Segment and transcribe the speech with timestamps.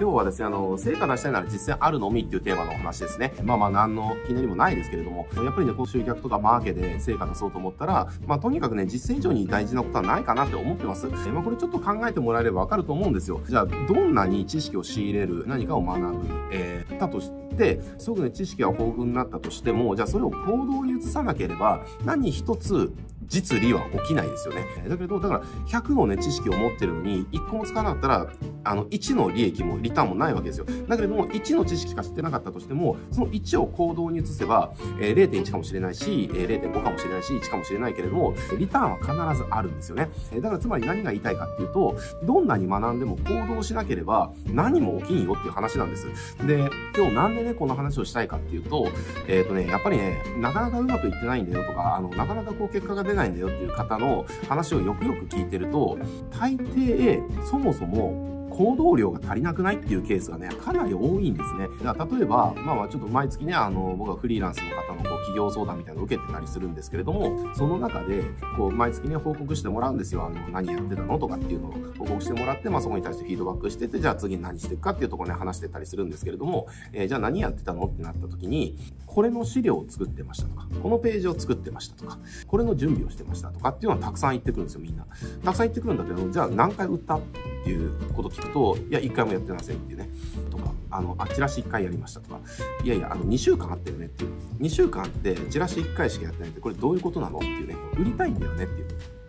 [0.00, 3.32] 今日はですね、あの、成果出したいなら実践あるのみっていうテーマのお話ですね。
[3.44, 11.06] まあまあ、何の気になりもないですけれども、やっぱりね、こう集客とかマーケで成果出そうと思ったら、まあ、とにかくね、実践以上に大事なことはないかなって思ってます。
[11.06, 13.40] えまあ、これちょっと考えてもらえればわかると思うんですよ。
[13.48, 22.92] じゃあ、どんなに知識を仕入れる、何かを学ぶ、えー、だとして、すごくね、知識が豊富になったとしても、じゃあそれを行動に移さなければ、何一つ
[23.26, 24.64] 実利は起きないですよね。
[24.88, 28.26] だけど、だから100のね、知識を持ってるのに、1個も使わなかったら、
[28.64, 30.66] あの、1の利益もリターンもないわけですよ。
[30.88, 40.10] だけれども、1の知識しか知ってなかったとしても、その1を行動に移せば、え、0.1かもしれないし、え、0.5かもしれないし、1かもしれないけれども、リターンは必ずあるんですよね。
[40.34, 46.06] だからつまり何が言いたいかっていうと、どんなに学んでも行動しなければ何も起きんよっていう話なんです。
[46.46, 48.88] で、今日なんでね、この話をしたいかっていうと、
[49.28, 55.98] えっ、ー、とね、やっぱりね、なかなかうまくいってないんだよとか、あの、なかなかこう結果が出ないんだよっていう方の話をよくよく聞いてると、
[56.30, 61.68] 大抵、そもそも行動量が足りなくないっていうケースがね、かなり多いんですね。
[61.82, 68.22] だから例えば、まあちょっと毎月ね、あの、僕はフリーランスの方のこう企業相談みたいなのを受けてたりするんですけれども、その中で、
[68.56, 70.24] こう、毎月ね、報告してもらうんですよ。
[70.24, 78.78] あの、何やってたのとかっていうのを報告してもらって、まあそこに対してフィードバックしてて、じゃあ次何していくかっていうところね、話してたりするんですけれども、えー、じゃあ何やってたのってなった時に、
[79.14, 85.06] これの資料を作ってましたとか、このページを作ってましたとか、これの準備をしてましたとかっていうのはたくさん言ってくるんですよ、みんな。
[85.44, 87.20] たくさん言ってくるんだけど、じゃあ何回売ったっ
[87.62, 90.08] ていうこと聞くと、いや、1回もやってませんっていうね。
[90.50, 92.40] とか、あの、あ、チラシ1回やりましたとか、
[92.82, 94.30] いやいや、あの、2週間あったよねっていう。
[94.58, 97.76] 2週間あって、チラシ1回しかやってないって、これどういうことなのっていうね。
[97.96, 98.88] 売りたいんだよねっていう。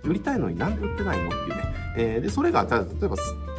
[0.09, 1.55] 売りたいのになんで売ってないのっていうね。
[1.97, 3.15] えー、で、それが、例えば、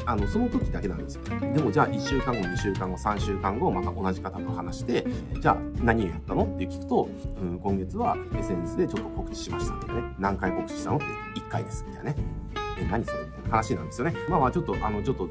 [0.07, 1.23] あの、その時だけなんですよ。
[1.41, 5.05] でも、じゃあ、1週間後、2週間後、3週間後、また同じ方と話して、
[5.41, 6.45] じゃあ、何をやったの？
[6.45, 7.09] って聞くと、
[7.43, 10.15] うん、今月は SNS でちょっと告知しましたみたいなね。
[10.19, 10.97] 何回告知したの？
[10.97, 11.07] って
[11.41, 12.17] 1回です、みたいなね。
[12.81, 13.19] え、何それ？
[13.51, 14.15] 話なんですよね。
[14.29, 15.29] まあまあ、ちょっと、あの、ちょっと、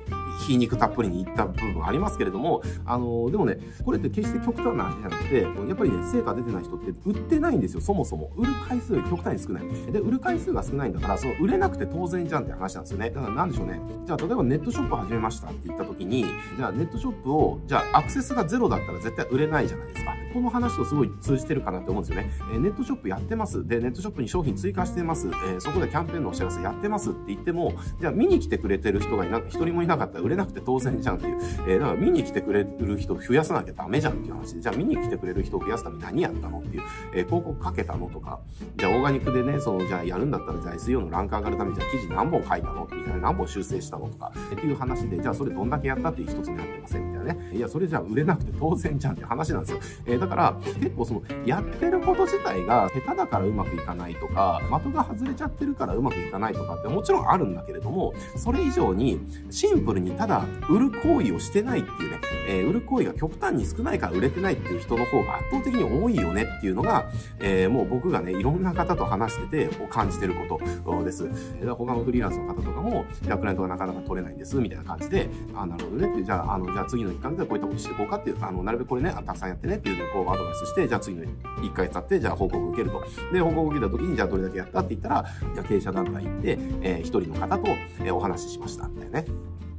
[0.47, 8.31] 皮肉たっぷりに言った部分ありますけれども、あの、でもね、これって決して極端な話じゃなくて、やっぱりね、成果出てない人って売ってないんですよ、そもそも。
[8.35, 9.91] 売る回数極端に少ない。
[9.91, 13.09] で、売る回数が少ないんだから、その売れなくて当然じゃんって話なんですよね。
[13.09, 13.79] だからなんでしょうね。
[14.05, 16.25] じゃあ、例えばネットショップ始めましたって言った時に、
[16.57, 20.24] じゃあネットショップを、じゃあアクセスがゼロだったら絶対売れないじゃないですか。
[20.35, 22.29] この話とすごい通じてるかなって思うんですよね。
[22.51, 23.65] えー、ネットショップやってます。
[23.65, 25.29] で、ネットショップに商品追加してます。
[25.29, 31.37] えー、そこでキャンペーンのお知らせやってますって言っても、じゃあ見に来てくれてる人がいな、一人もいなかったら売れなくて当然じゃんっていう。
[31.69, 38.41] えー、だから見に来てくれる人を増やさなきゃダメじゃんっていう話で、じゃあ見に来てくれる人を増やすために何やったのっていう、えー、広告かけたのとか、
[38.75, 47.51] じゃあオーガニックでね、その、じゃあやるんだったら、じゃあ SEO のランク上がるために、じゃあ記事何本書いたのみたいな、何本修正したのとか、っていう話で、じゃあそれどんだけやったっていう一つになってませんみたいなね。
[47.53, 49.79] いや、それじゃあ売れなくて当然じゃんって話なんですよ。
[50.07, 59.19] えー、だから、結構その、やってること自体が下手だからうまくいかないとか、的が外れちゃってるからうまくいかないとかってもちろんあるんだけれども、それ以上に
[59.49, 67.09] シンプルにただ売る行為をしてないっていうね、えー、売る行為が極端に少ないから売れてないっていう人の方が圧倒的に多いよねっていうのが、
[67.39, 71.29] えー、もう僕がね、いろんな方と話してて感じてることです。
[71.65, 83.03] 他のフリーランスの方とかも、じゃあクライアントがなかなか取れないんです、みたいな感じで、あ、なるほどねって、じゃあ、あの、じゃあ次の一環でこういったことしていこうかっていう、あの、なるべくこれね、たくさんやってねっていうのをこうアドバイスして、じゃあ次の1回経って、じゃあ報告受けると。
[83.33, 87.67] で、報告受けた時に、じゃあどれだけやったって言ったら、じゃあ経営者団体行って、えー、一人の方と、
[87.99, 89.27] えー、お話ししました、みたいなね。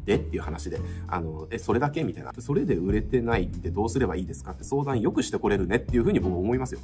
[0.07, 2.05] でっていう話で、あの、え、それだけ？
[2.05, 2.33] みたいな。
[2.39, 6.81] それで売れてないってどうすればいいですかって相談よくしてこれるねっていうふうに僕思いますよ。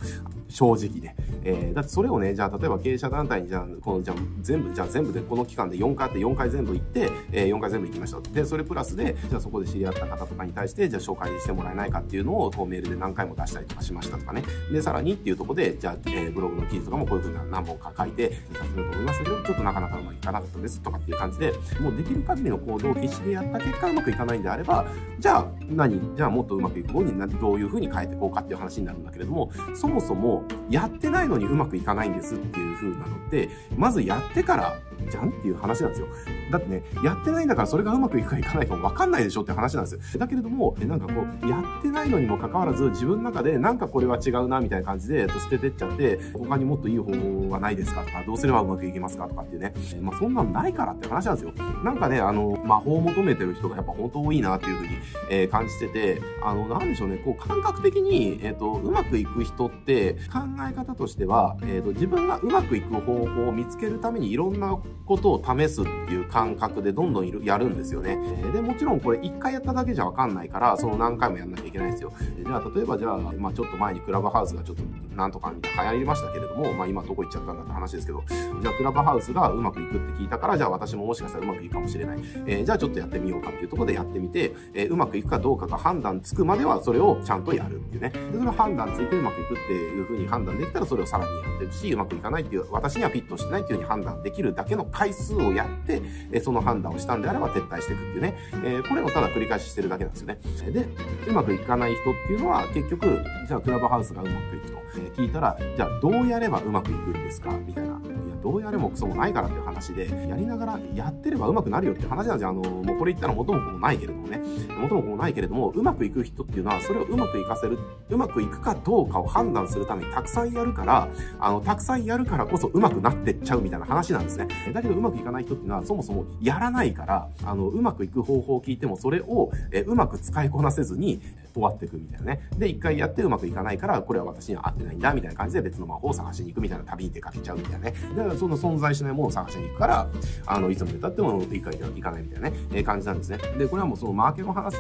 [0.49, 1.17] 正直ね。
[1.45, 8.21] えー、だってそれをね、じゃあ例えば経営者団体にじゃあ、この、じゃあ全部、じゃあ全部でこの期間で4回あって4回全部行って、えー、4回全部行きました。
[8.21, 14.43] で、それプラスで、じゃあそこで知り合った方とかに対して、じゃあ紹介してもらえないかっていうのを、こうメールで何回も出したりとかしましたとかね。
[14.73, 24.87] で、さらにっていうところで、じゃあ、えー、ブログの記事とかもこういうふうな何本か書いて、させると思いましたけど、ちょっとなかなかうまくいかなかったですとかっていう感じで、もうできる限りの行動を必死でやった結果、うまくいかないんであれば、
[25.19, 26.01] じゃあ何？
[26.17, 34.79] じゃあもっとうまくいく方にどういうふうに変えていこうかっていう話になるんだけれども、そもそもやってないのにうまくいかないんですっていう風なのって、まずやってから
[35.11, 36.07] じゃんっていう話なんですよ。
[36.51, 40.01] だってね、やってないんだからそれがうまくいくかいかないかもわかんないでしょって話なんですよ。
[40.19, 49.75] だけれども、なんかこう、やってないのにもかかわらず自分の中でなんかこれは違うなみたいな感じで捨ててっちゃって、他にもっといい方法はないですかとか、どうすればうまくいきますかとかっていうね。
[50.01, 51.53] まあそんなのないからって話なんですよ。
[51.85, 54.91] なんかね、あの、魔法求めてる人がやっぱ本当多いなっていうふうに、
[55.31, 60.41] えー、感じてて、あの、なんでしょうね、こう感覚的に、えっ、ー、と、うまくいく人って考
[60.71, 68.19] え方としては、えっ、ー、と、自分がうまくいく方法を見つけるためにいろんなことを試すっていう感覚でどんどんやるんですよね。
[68.53, 72.13] で、もちろんこれ一回やっただけじゃわかんないから、その何回もやんなきゃいけないんですよ。
[72.45, 74.83] じゃあ、例えばじゃあ、まあちょっと前にクラブハウスがちょっと
[75.17, 82.19] なんとかみたいな流行りましたけれども、まあ今どこ行っちゃったんだって話ですけど、じゃあクラブハウスがうまくいくって聞いたから、じゃあ私ももしかしたらうまくいくかもしれない。
[82.47, 88.11] えー、じゃあちょっとっとやってみようかっていうところでやってみて、えー、うまくいくかどうかが判断つくまではそれをちゃんとやるっていうね。
[88.11, 98.37] で、それ判断ついてうまくいくっていう風に判断できたらそれをさらにやってるし、うまくいかないっていう、私にはフィットしてないっていう風に判断できるだけの回数をやって、え、その判断をしたんであれば撤退していくっていうね。
[98.53, 100.39] えー、これをただ繰り返ししてるだけなんですよね。
[100.73, 100.87] で、
[101.29, 103.07] うまくいかない人っていうのは結局、
[103.49, 107.51] じゃあクラブハウスがうまくいくと、え、聞いたら、じゃあどうやればうまくいくんですか？
[107.67, 108.01] みたいな。
[108.43, 112.49] どうやれもクソもないからっていう話で、やりながらやってればうまくなるよっていう話なんですよ。
[112.51, 114.41] あの、もうこれ言ったら元も子もないけれどもね。
[114.81, 117.79] 元も子もないけれども、うまくいく人っていうのは、それをうまくいかせる、
[118.11, 121.09] うまくいくかどうかを判断するためにたくさんやるから、
[121.39, 124.49] あの、たくさんやるからこそうまくなってっちゃうみたいな話なんですね。
[124.73, 131.21] だけどうまくいかない人っていうのは、そもそもやらないから、あの、うまくいく方法を聞いても、それを、えうまく使いこなせずに、
[131.55, 132.49] 終わっていくみたいなね。
[132.57, 137.95] で、一回やってうまくいかないから、これは私には合ってないんだ、みたいな感じで別の魔法を探しに行くみたいな旅に出かけちゃうみたいなね。
[138.17, 140.09] だからその存在しないものを探しに行くから、
[140.47, 143.39] あの、いつまで経っても理解がいかないみたいなね、えー、感じなんですね。
[143.59, 144.77] で、これはもうそのマーケの話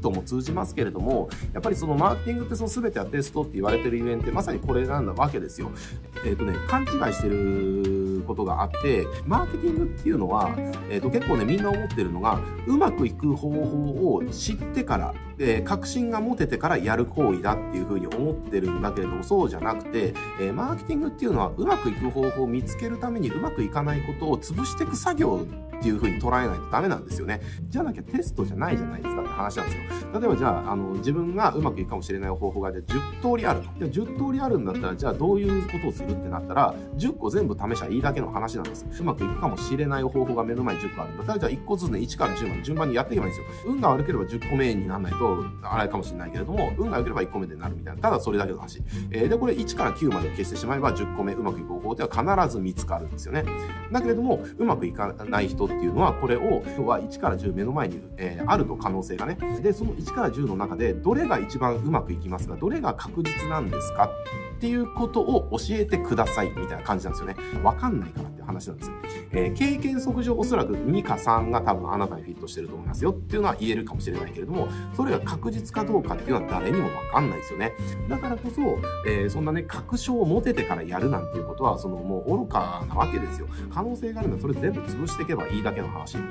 [0.00, 5.70] とも通じますけれども、やっぱりそのマーケティングってその全てはテストって言われてるゆえんってまさにこれなんだわけですよ。
[6.24, 10.54] えっ、ー、とね、勘違いしてることがあって、マーケティングっていうのは、
[10.90, 25.46] えっ、ー、と結構ね、みんな思ってるのが、うまくいく方法を知ってから、えー、確信が持ててからやる行為だっていうふうに思ってるんだけれども、そうじゃなくて、えー、マーケティングっていうのはうまくいく方法を見つけるためにうまくいかないことを潰していく作業
[25.78, 27.40] っていう風に捉えないとダメなんですよね。
[27.68, 30.20] じゃなきゃテストじゃないじゃないですかって話なんですよ。
[30.20, 32.84] 例えばじゃあ、あの、自分がうまくいくかもしれない方法がじゃあ
[33.20, 33.66] 10通りあると。
[33.88, 38.86] じゃあ10通りあるんだったら、じゃあどういうことをするってなったら、10個全部試しゃいいだけの話なんです。
[39.00, 43.72] うまくいくかもしれない方法が目の前に10個あるんだったら、じゃあ1個ずつね、1から10まで順番にやっていけばいいんですよ。
[43.72, 48.00] 運が悪ければ10個目にならないと、あれかもしれないけれども、運が良ければ1個目でなるみたいな。
[48.00, 48.82] ただそれだけの話。
[49.10, 53.44] えー、で、これ1から9まで消してしまえば10個目うまくいく方法では必ず見つかるんですよね。
[53.92, 59.36] だけれども、うまくいかない人っていうのは、これをを今日は1から10目の前に、えー、あると可能性がね。
[59.62, 64.10] で、その1から10の中でどれが一番うまくいきますかどれが確実なんですか
[64.56, 67.36] っていうことを教えてくださいみたいな感じなんですよね。
[67.62, 68.96] わかんないから話なんですよ。
[69.32, 77.72] えー、経験則上おそらく2か3が多分あなたにフィットしてると思いますよっていうのは言えるかもしれないけれども、それが確実かどうかっていうのは誰にもわかんないですよね。
[78.08, 78.62] だからこそ、
[79.06, 83.48] えー、そんなね、確証を持ててからやるなんていうことは、そのもう愚かなわけですよ。
[83.72, 86.14] 可能性があるのはそれ全部潰していけばいいだけの話。
[86.14, 86.22] だっ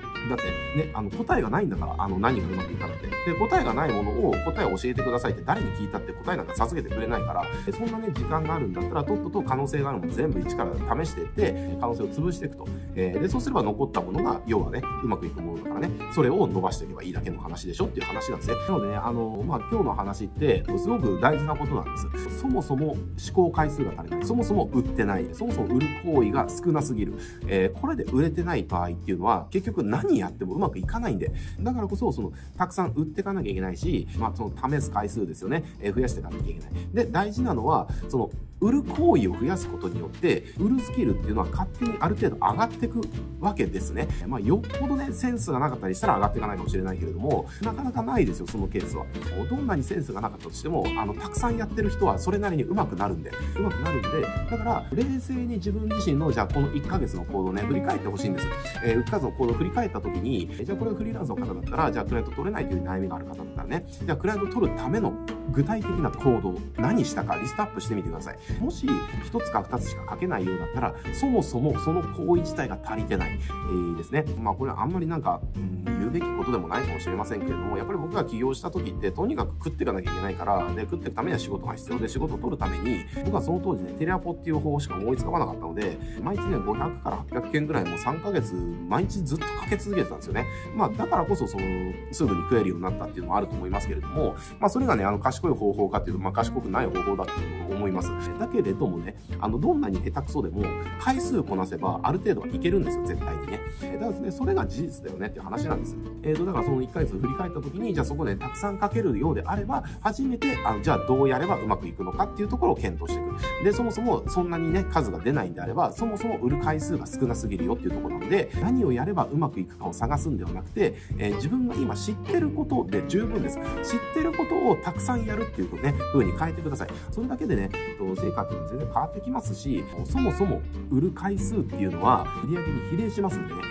[0.76, 3.08] てね、あの答えがないんだから、あの何がうまくいかなくて。
[3.08, 12.68] で、答えがないものを答えを教えてくださいって誰に聞いたって答えなんか授けてくれないから、そんなね、時間があるんだったら、とっとと可能性があるもの全部一から試していって、可能性を潰していくと。
[12.96, 18.56] えー、で、そうすれば残ったものが、要はね、うまくいくものだからね、それを伸ばしていけばいいだけの話でしょっていう話なんですね。
[18.56, 22.40] なのでね、あの、まあ、今日の話って、すごく大事なことなんです。
[22.40, 23.00] そもそも思
[23.34, 24.26] 考回数が足りない。
[24.26, 25.28] そもそも売ってない。
[25.34, 27.14] そもそも売る行為が少なすぎる。
[27.48, 35.64] えー、これで売れてない場合っていうのは、結局何やってもうまくいかないんで、だからこそ、その、たくさん売っていかなきゃいけないし、まあ、その、試す回数ですよね。
[35.80, 36.72] えー、増やしていかなきゃいけない。
[36.94, 38.32] で、大事なのは、その、
[38.62, 43.02] 売る行為を増やすことによって、売るスキルっていうのは勝手にある程度上がっていく
[43.40, 44.08] わけですね。
[44.28, 49.06] まあ、よっぽどね、センスがなかったりしたら上がっていかないかもしれないけれども、なかなかないですよ、そのケースは。
[49.50, 58.48] どんなにセンスがなかったとしても、あの、たくさんやってる人はそれなりに上手くなるんで、上手くなるんで、だから、冷静に自分自身の、じゃあこの1ヶ月の行動ね、振り返ってほしいんです。
[58.84, 65.14] えー、1ヶ月の行動を振り返った時に、じゃあこれフリーランスの方だったら、じゃあクライアント取れないという悩みがある方だったらね、じゃあクライアント取るための
[65.52, 68.38] 具体的な行動、何したかリストアップしてみてください。
[68.60, 74.26] もし、1つか2つしか書けないようだったら、そもそもその行為自体が足りてない、えー、ですね。
[74.40, 88.54] まあこれはあんまりなんか、うん、言うべきことでもないかもしれませんけれども、やっぱり僕が起業した時って、とにかく食っていかなきゃいけないから、で、食っていくためには仕事が必要で、仕事を取るために、僕はその当時ね、テレアポっていう方法しか思いつかなかったので、毎日ね、500から800件ぐらいもう3ヶ月、
[88.88, 90.46] 毎日ずっとかけ続けてたんですよね。
[90.76, 91.64] まあだからこそ、その、
[92.12, 97.34] すぐに食えるようになったっていうのもあると思いますけれども、まあそれがね、あの、賢い方法かっていうと、まあ賢くない方法だって
[97.74, 98.10] 思います。
[98.40, 100.64] だけれどもね、あの、どんなに下手くそでも、
[101.00, 103.60] 回数こなせば、ある程度はいけるんですよ、絶対にね。
[103.82, 105.98] だからですね、それが事実だよねっていう話なんです。
[106.24, 113.26] えーと、だからその1ヶ月振り返った時に、じゃあそこでたくさんかけるようであれば、初めて、あの、じゃあどうやればうまくいくのかっていうところを検討してい
[113.62, 113.64] く。
[113.64, 123.58] で、そもそもそんなにね、数が出ないんであれば、そもそも売る回数が少なすぎるよっていうところなので、何をやればうまくいくかを探すんではなくて、えー、自分が今知ってることで十分です。
[123.84, 126.90] 知ってることをたくさんやるっていうね、風に変えてください。
[127.12, 133.62] それだけでね、成果っていうのは全然変わってきますし、そもそも売る回数っていうのは売り上げに比例しますんでね、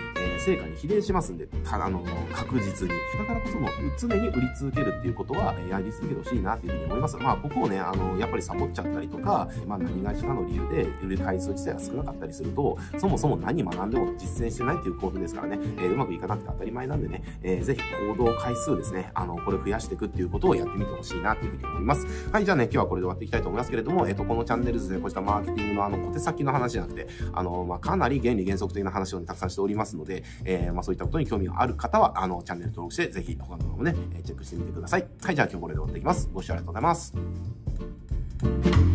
[0.45, 2.93] 成果に比例しますんで、たあの、確実に。
[3.17, 7.17] だからこそも、常に売り続けるっていうことは、やり続けてほしいなっていうふうに思います。
[7.17, 17.81] まあ、ここをね、あの、やっぱりサボっちゃったりとか、まあ、何がしかの理由で、売る回数自体が少なかったりすると、そもそも何学んでも実践してないっていうことですからね、えー、うまくいかなくて当たり前なんでね、えー、ぜひ
[18.15, 22.05] 行動回数ですね、あの、これ増やしていくっていうことをやってみてほしいなっていうふうに思います。
[22.31, 35.07] はい、じゃあね、今日はこれで終わっていきたいと思いますけれども、えっ、ー、と、このチャンネルですね、こうしたマーケティングのあの、小手先の話じゃなくて、あの、まあ、かなり原理原則的な話を、ね、たくさんしておりますので、えー、まあ、そういったことに興味がある方は、あの、チャンネル登録して、ぜひ他の動画もね、チェックしてみてください。
[35.21, 36.29] はい、じゃあ今日これで終わっていきます。
[36.33, 38.94] ご視聴ありがとうございます。